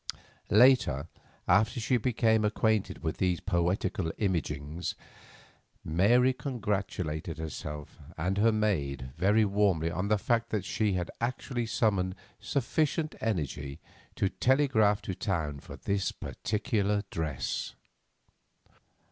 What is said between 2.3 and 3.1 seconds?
acquainted